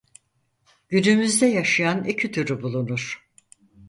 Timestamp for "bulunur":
2.61-3.29